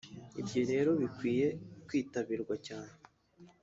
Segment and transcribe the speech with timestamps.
[0.39, 1.47] ibyo rero bikwiye
[1.87, 2.93] kwitabirwa cyane”